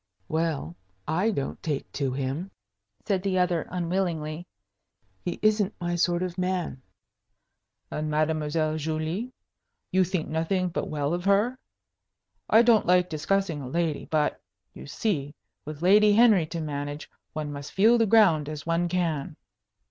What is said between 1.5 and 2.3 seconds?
take to